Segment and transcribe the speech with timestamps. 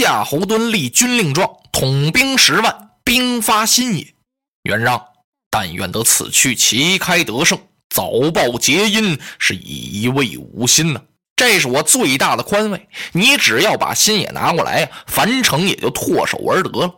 [0.00, 4.14] 夏侯惇立军令状，统兵十万，兵发新野。
[4.62, 5.04] 元让，
[5.50, 7.58] 但愿得此去旗开得胜，
[7.90, 11.02] 早报捷音，是以慰吾心呐。
[11.36, 12.88] 这是我最大的宽慰。
[13.12, 16.94] 你只要把新野拿过来，樊城也就唾手而得了。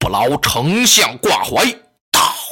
[0.00, 1.64] 不劳丞相挂怀。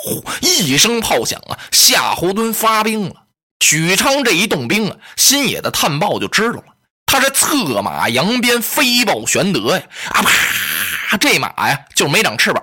[0.05, 0.25] 呼！
[0.41, 3.25] 一声炮响啊，夏侯惇发兵了。
[3.59, 6.65] 许昌这一动兵啊，新野的探报就知道了。
[7.11, 9.83] 他是策马扬鞭飞报玄德呀！
[10.13, 11.17] 啊啪！
[11.19, 12.63] 这马呀，就没长翅膀。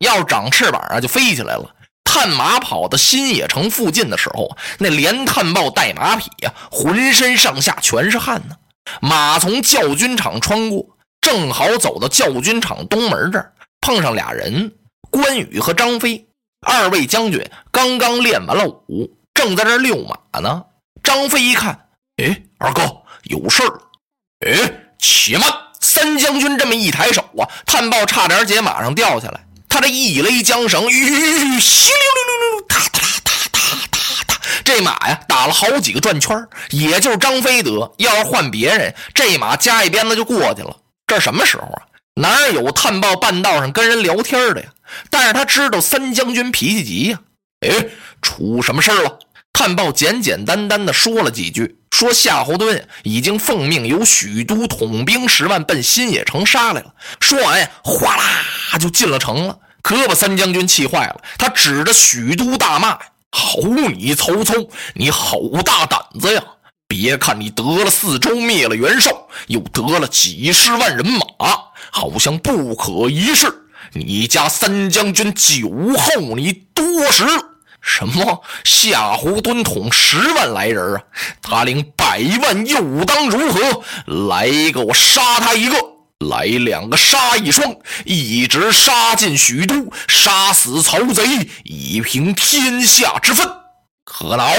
[0.00, 1.74] 要长翅膀啊，就飞起来了。
[2.04, 8.56] 探马跑到新野城附近的时候，那连探报带马匹呀，浑身上下全是汗呢。
[9.00, 10.84] 马从教军场穿过，
[11.22, 14.74] 正好走到教军场东门这儿，碰上俩人，
[15.10, 16.26] 关羽和张飞。
[16.66, 20.64] 二位将军刚刚练完了武，正在这遛马呢。
[21.02, 21.88] 张飞一看，
[22.22, 22.82] 哎，二哥
[23.22, 23.80] 有事儿。
[24.40, 25.50] 哎，且慢！
[25.80, 29.40] 三将军这么一抬手啊，探报差点解马上掉下来。
[29.66, 36.36] 他这一勒缰绳，吁，稀溜溜溜溜，哒哒哒哒哒哒，这马呀打了好几个转圈
[36.70, 37.94] 也就是张飞得。
[37.96, 40.76] 要是换别人，这马夹一鞭子就过去了。
[41.06, 41.82] 这什么时候啊？
[42.20, 44.68] 哪有探报半道上跟人聊天的呀？
[45.08, 47.20] 但是他知道三将军脾气急呀。
[47.60, 47.86] 哎，
[48.20, 49.18] 出什么事了？
[49.54, 56.92] 探报简简单单的说了几句，说夏侯惇已经奉命由许都统兵十万奔新野城杀来了。
[57.20, 61.22] 说完呀，哗啦就进了城了，可把三将军气坏了。
[61.38, 62.98] 他指着许都大骂
[63.32, 63.62] ：“好
[63.94, 64.52] 你曹操，
[64.92, 66.44] 你好大胆子呀！
[66.86, 71.24] 别看你得了四州，灭了袁绍，又得了几十万人马，
[71.90, 73.62] 好像不可一世。”
[73.94, 77.24] 你家三将军酒后你多时？
[77.88, 81.02] 什么夏侯惇统十万来人啊？
[81.40, 83.82] 他领百万又当如何？
[84.28, 85.76] 来一个我杀他一个，
[86.18, 93.48] 来两个杀一双，一直杀进许都，杀死曹贼，以平天下之分。
[94.04, 94.52] 可恼，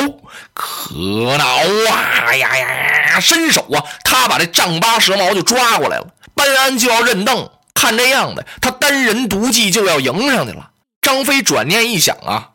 [0.53, 1.45] 可恼
[1.91, 2.33] 啊！
[2.33, 7.49] 呀呀，伸手啊，他把这丈八蛇矛就抓过来了，班安就要认凳。
[7.73, 10.71] 看这样的，他单人独骑就要迎上去了。
[11.01, 12.49] 张飞转念一想啊，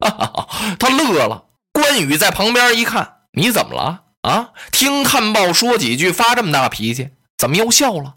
[0.78, 1.44] 他乐了。
[1.72, 4.50] 关羽在旁边一看，你怎么了啊？
[4.72, 8.16] 听探报说几句，发这么大脾气，怎么又笑了？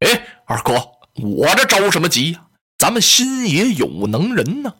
[0.00, 0.74] 哎，二哥，
[1.22, 2.40] 我这着什么急呀？
[2.78, 4.74] 咱们新野有能人呢，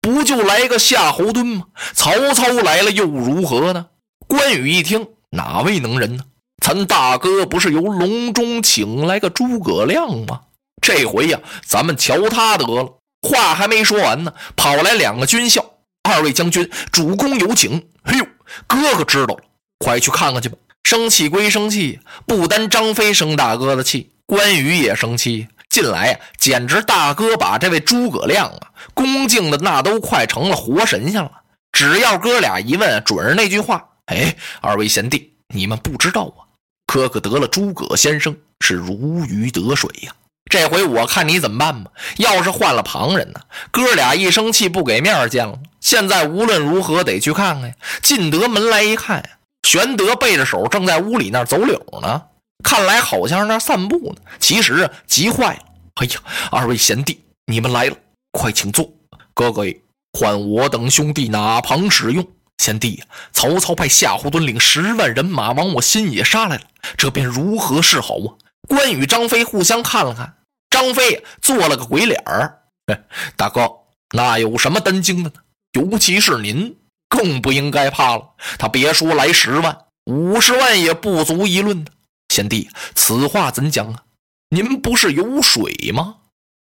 [0.00, 1.66] 不就来个夏侯惇吗？
[1.94, 3.86] 曹操来了又如何呢？
[4.26, 6.24] 关羽一听，哪位能人呢？
[6.62, 10.40] 咱大哥不是由隆中请来个诸葛亮吗？
[10.82, 12.98] 这回呀，咱们瞧他得了。
[13.22, 15.64] 话还没说完呢，跑来两个军校。
[16.08, 17.86] 二位将军，主公有请。
[18.04, 18.26] 哎呦，
[18.66, 19.44] 哥哥知道了，
[19.78, 20.56] 快去看看去吧。
[20.84, 25.46] 生气归生气，不单张飞生大哥的气，关羽也生气。
[25.68, 31.30] 近来呀，简直大哥把这位诸葛亮啊恭敬的那都快成了活神仙了。
[31.72, 33.84] 只要哥俩一问，准是那句话。
[34.06, 36.48] 哎，二位贤弟，你们不知道啊。
[36.86, 40.12] 哥哥得了诸葛先生是如鱼得水呀，
[40.48, 41.90] 这回我看你怎么办吧。
[42.16, 45.58] 要是换了旁人呢，哥俩一生气不给面见了。
[45.80, 47.74] 现在无论如何得去看看呀。
[48.02, 49.28] 进得门来一看，
[49.62, 52.22] 玄德背着手正在屋里那走柳呢，
[52.62, 54.22] 看来好像是那散步呢。
[54.38, 55.60] 其实，急坏了。
[55.96, 56.20] 哎呀，
[56.50, 57.96] 二位贤弟，你们来了，
[58.32, 58.90] 快请坐。
[59.34, 59.64] 哥哥，
[60.12, 62.26] 换我等兄弟哪旁使用？
[62.58, 66.62] 贤弟，曹操派夏侯惇领十万人马往我新野杀来了，
[66.96, 68.34] 这便如何是好啊？
[68.68, 70.34] 关羽、张飞互相看了看，
[70.70, 72.62] 张飞做了个鬼脸儿。
[73.36, 73.70] 大哥，
[74.12, 75.36] 那有什么担惊的呢？
[75.72, 76.76] 尤其是您，
[77.08, 78.30] 更不应该怕了。
[78.58, 81.90] 他别说来十万，五十万也不足一论呢。
[82.32, 84.02] 贤弟，此话怎讲啊？
[84.50, 86.16] 您不是有水吗？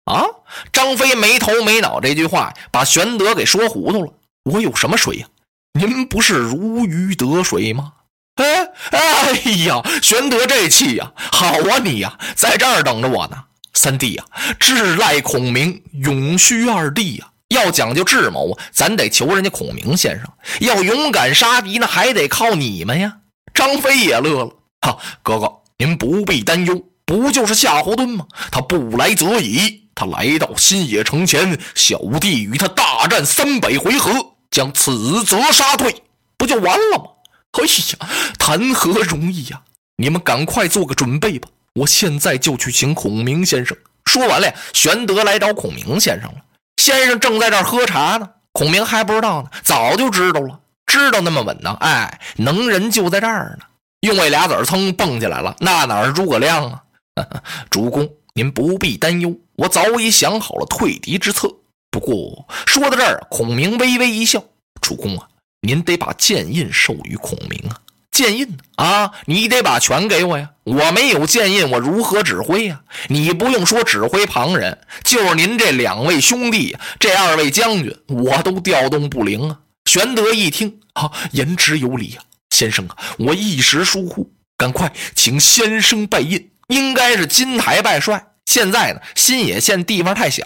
[0.05, 0.23] 啊！
[0.71, 4.13] 张飞没头没脑这句话把玄德给说糊涂了。
[4.43, 5.27] 我有什么水呀？
[5.73, 7.93] 您不是如鱼得水吗？
[8.35, 9.31] 哎哎
[9.65, 13.45] 呀，玄德这气呀，好啊你呀，在这儿等着我呢。
[13.73, 14.23] 三弟呀，
[14.59, 17.27] 智赖孔明，永需二弟呀。
[17.49, 20.25] 要讲究智谋，咱得求人家孔明先生；
[20.61, 23.17] 要勇敢杀敌，那还得靠你们呀。
[23.53, 28.25] 张飞也乐了，哈，哥哥您不必担忧，不就是夏侯惇吗？
[28.51, 34.13] 他不来则已，他来到新野城前，小弟与他大战三百回合。
[34.49, 36.03] 将此则杀退，
[36.37, 37.05] 不就完了吗？
[37.51, 39.61] 哎呀，谈何容易呀！
[39.97, 43.77] 你们赶快做个准备吧，我现在就去请孔明先生。
[44.05, 46.37] 说完了，玄德来找孔明先生了。
[46.77, 51.73] 先生正在这儿喝茶呢，孔明还不知道呢，早就知道了，知道那么稳当。
[51.75, 53.65] 哎，能人就在这儿呢。
[54.01, 56.81] 用位俩子儿噌蹦起来了，那哪是诸葛亮啊？
[57.69, 61.47] 主公，您不必担忧，我早已想好了退敌之策。
[61.91, 64.43] 不过说到这儿，孔明微微一笑
[64.81, 65.27] ：“主公啊，
[65.61, 67.77] 您得把剑印授予孔明啊。
[68.11, 70.49] 剑印啊，你得把权给我呀！
[70.65, 72.81] 我没有剑印，我如何指挥呀？
[73.07, 79.59] 你不用说指挥旁人，就是您这两位兄弟，这二位将军，我都调动不灵啊。”
[79.89, 86.49] 玄德一听，啊，言之有理啊，先生啊，我一时疏忽，赶快请先生拜印。
[86.67, 88.27] 应该是金台拜帅。
[88.45, 90.43] 现在呢，新野县地方太小，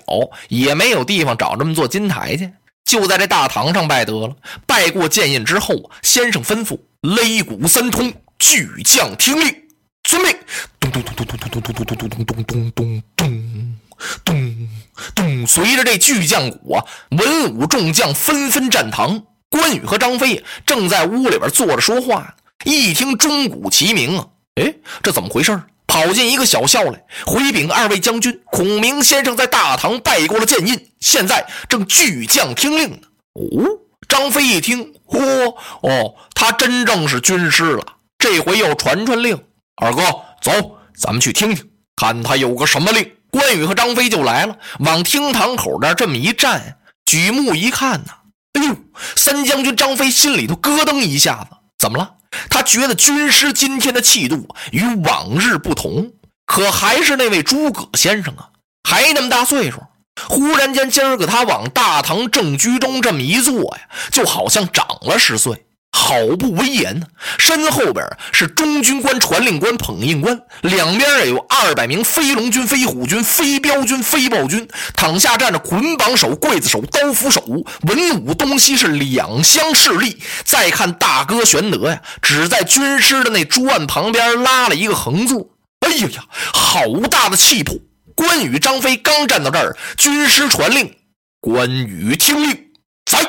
[0.49, 2.51] 也没有地方找这么座金台去，
[2.83, 4.35] 就在这大堂上拜得了。
[4.65, 9.55] 拜过剑印之后，先生吩咐擂鼓三通，巨将听令，
[10.03, 10.35] 遵命。
[10.79, 13.77] 咚咚咚咚咚咚咚咚咚咚咚咚咚咚咚咚
[14.23, 14.67] 咚
[15.13, 19.23] 咚，随着这巨将鼓啊，文武众将纷纷站堂。
[19.49, 22.27] 关羽和张飞正在屋里边坐着说话呢，
[22.65, 24.73] 一听钟鼓齐鸣啊，哎，
[25.03, 25.61] 这怎么回事？
[25.85, 32.97] 跑进一个小校来，回禀二位将军，孔明先生在大堂拜过了剑印，现在正巨将听令呢。
[33.33, 37.83] 哦，张飞一听，嚯，哦，他真正是军师了，
[38.17, 39.43] 这回要传传令。
[39.75, 40.01] 二哥，
[40.41, 43.11] 走，咱们去听听，看他有个什么令。
[43.29, 48.11] 关羽和张飞就来了，往厅堂口那这么一站，举目一看呢，
[48.53, 48.75] 哎呦，
[49.15, 52.13] 三将军张飞心里头咯噔一下子，怎么了？
[52.49, 56.13] 他觉得军师今天的气度与往日不同，
[56.45, 58.49] 可还是那位诸葛先生啊，
[58.87, 59.81] 还那么大岁数。
[60.27, 63.81] 忽然间，今儿个他往大堂正居中这么一坐呀，
[64.11, 65.65] 就好像长了十岁。
[65.97, 67.07] 好不威严呢！
[67.37, 77.41] 身后边是中军官、传令官、捧印官，两边也有二百名飞龙军、飞虎军、飞镖军、飞豹军，躺下站着捆绑手、刽子手、刀斧手，
[77.83, 80.21] 文武东西是两相势力。
[80.43, 85.47] 再看大哥玄德呀，只在军师的那桌案旁边拉了一个横座。
[85.79, 87.77] 哎呀呀，好大的气魄！
[88.15, 90.95] 关羽、张飞刚站到这儿，军师传令，
[91.41, 92.57] 关羽听令。
[93.05, 93.19] 在，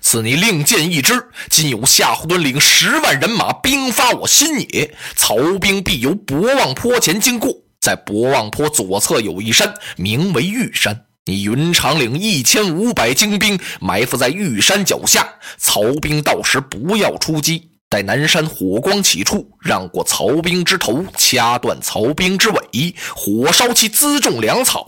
[0.00, 1.28] 赐你令箭一支。
[1.50, 7.50] 今有夏侯惇领十万人马兵发我新野，曹兵必由博望坡前经过。
[7.80, 11.06] 在博望坡左侧有一山，名为玉山。
[11.26, 15.26] 你云长领一千五百精兵埋伏在玉山脚下，
[15.56, 24.84] 曹兵到时不要出击，在南山火光起处，让过曹兵之头，掐断曹兵之尾，火烧其辎重粮草，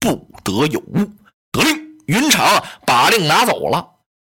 [0.00, 1.08] 不得有误。
[1.52, 1.78] 得令。
[2.06, 3.86] 云长把令拿走了，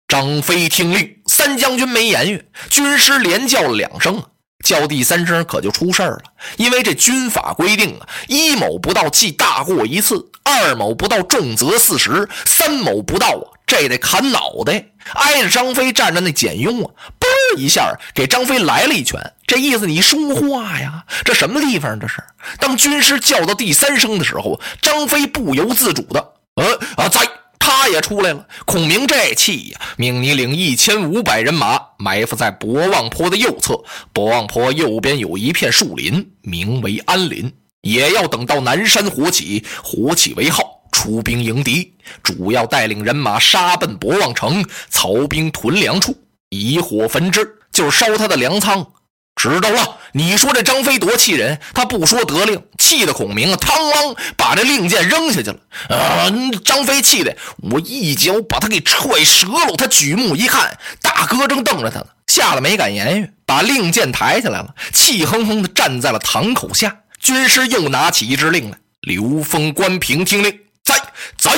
[0.10, 4.22] 张飞听令，三将军没言语，军师连叫了两声，
[4.62, 6.20] 叫第三声可就出事了，
[6.58, 14.84] 因为这军法规定啊，一某不到记大过一次，二某不到重则四十，三某不到啊，这得砍脑袋。
[15.14, 22.24] 挨着张飞站着那简雍啊，嘣一下给张飞来了一拳，这意思你说话呀，这什么地方这是？
[22.60, 27.22] 当军师叫到第三声的时候，张飞不由自主的，呃啊在。
[27.60, 33.84] 他也出来了，孔明这气呀，命你领一千五百人马埋伏在博望坡的右侧。
[34.14, 37.52] 博望坡右边有一片树林，名为安林，
[37.82, 41.94] 也要等到南山火起，火起为号，出兵迎敌。
[42.24, 46.18] 主要带领人马杀奔博望城，曹兵屯粮处，
[46.50, 48.88] 以火焚之，就是烧他的粮仓。
[49.36, 55.60] 知道了，你说这张飞多气人，他不说得令，气得孔明啊，嘡啷把这令箭扔下去了。
[55.96, 56.34] 啊，
[56.66, 59.76] 张飞气的，我一脚把他给踹折了。
[59.78, 67.02] 他举目一看，大哥正瞪着他呢，吓得没敢言语，把令箭抬起来了，气哼哼的站在了堂口下。
[67.20, 70.96] 军师又拿起一支令来，刘封、关平听令，在
[71.38, 71.52] 在，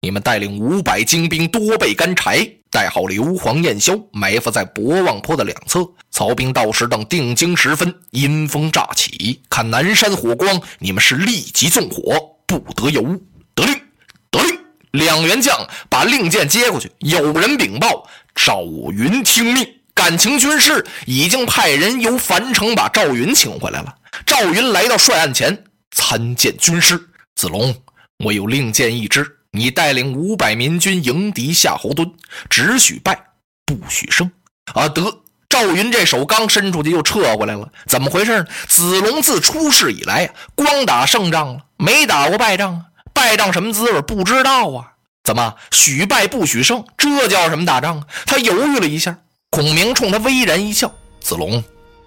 [0.00, 2.50] 你们带领五百精兵，多备干柴。
[2.70, 5.80] 带好硫磺焰硝，埋伏在博望坡的两侧。
[6.10, 13.22] 曹兵到时等定睛时分，阴风乍起，看南山火光，你们是立即纵火，不得有误。
[13.54, 13.74] 得令，
[14.30, 14.58] 得令。
[14.92, 16.90] 两员将把令箭接过去。
[17.00, 19.66] 有人禀报：赵云听命。
[19.92, 23.94] 感情军师已经派人由樊城把赵云请回来了。
[24.24, 26.96] 赵云来到帅案前参见军师。
[27.34, 27.74] 子龙，
[28.22, 29.36] 我有令箭一支。
[29.52, 32.12] 你带领五百民军迎敌夏侯惇，
[32.48, 33.20] 只许败，
[33.66, 34.30] 不许胜。
[34.74, 35.02] 啊，得！
[35.48, 37.68] 赵云这手刚伸出去，又撤回来了。
[37.86, 38.46] 怎么回事呢？
[38.68, 42.84] 子龙自出世以来呀，光打胜仗了，没打过败仗啊。
[43.12, 44.00] 败仗什么滋味？
[44.02, 44.92] 不知道啊。
[45.24, 46.84] 怎么许败不许胜？
[46.96, 48.06] 这叫什么打仗啊？
[48.26, 49.18] 他犹豫了一下。
[49.50, 51.64] 孔明冲他微然一笑：“子龙，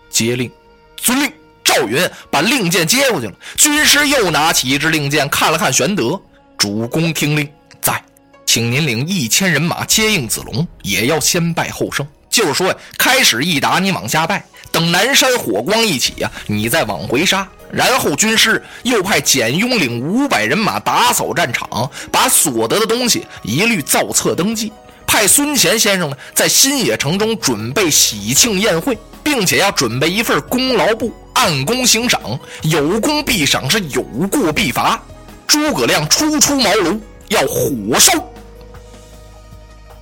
[0.10, 0.50] 接令。”
[0.96, 1.30] 遵令。
[1.74, 3.34] 赵云把令箭接过去了。
[3.58, 6.20] 军师又拿起一支令箭，看了看玄德。
[6.58, 7.50] 主公听令，
[7.82, 8.02] 在，
[8.46, 12.06] 请您领一千人马接应子龙，也要先败后胜。
[12.30, 17.48] 就是说呀，开始一打你往下败，等南山火光一起呀，你再往回杀。
[17.72, 24.72] 然后军师又派简雍领五百人马打扫战场，把所得的东西一律造册登记。
[25.08, 32.20] 派孙乾先生呢，在新野城中准备喜庆宴会，并且要准备一份功劳簿，按功行赏，
[32.64, 35.02] 有功必赏，是有过必罚。
[35.48, 37.00] 诸葛亮初出茅庐，
[37.30, 38.14] 要火烧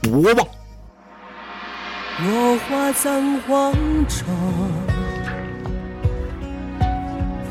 [0.01, 0.47] 博望。
[2.23, 3.73] 落花葬黄
[4.07, 4.25] 冢，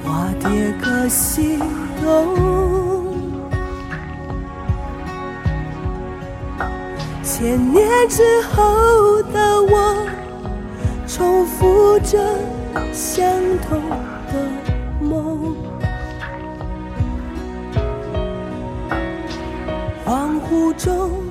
[0.05, 1.59] 花蝶各西
[2.03, 2.37] 东。
[7.23, 10.07] 千年之后的我，
[11.13, 12.19] 重复着
[12.93, 13.27] 相
[13.69, 13.81] 同
[14.29, 14.49] 的
[15.01, 15.57] 梦。
[20.07, 21.30] 恍惚中。